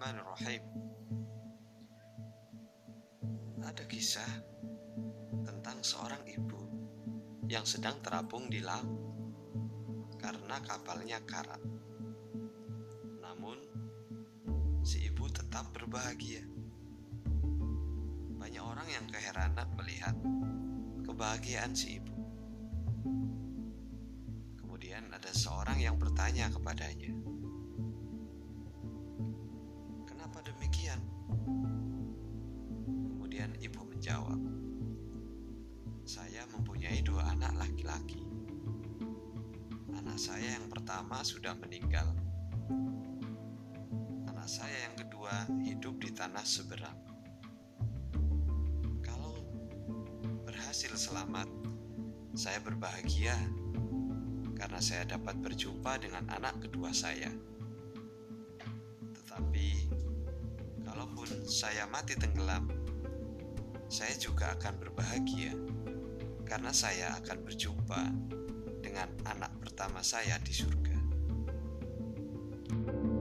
[0.00, 0.64] Bismillahirrahmanirrahim
[3.68, 4.32] Ada kisah
[5.44, 6.56] tentang seorang ibu
[7.44, 8.88] yang sedang terapung di laut
[10.16, 11.60] karena kapalnya karat.
[13.20, 13.60] Namun,
[14.80, 16.48] si ibu tetap berbahagia.
[18.40, 20.16] Banyak orang yang keheranan melihat
[21.04, 22.16] kebahagiaan si ibu.
[24.64, 27.12] Kemudian ada seorang yang bertanya kepadanya,
[36.90, 38.18] mempunyai dua anak laki-laki.
[39.94, 42.10] Anak saya yang pertama sudah meninggal.
[44.26, 46.98] Anak saya yang kedua hidup di tanah seberang.
[49.06, 49.38] Kalau
[50.42, 51.46] berhasil selamat,
[52.34, 53.38] saya berbahagia
[54.58, 57.30] karena saya dapat berjumpa dengan anak kedua saya.
[59.14, 59.94] Tetapi,
[60.82, 62.66] kalaupun saya mati tenggelam,
[63.86, 65.54] saya juga akan berbahagia
[66.50, 68.02] karena saya akan berjumpa
[68.82, 70.98] dengan anak pertama saya di surga.
[72.70, 73.19] thank you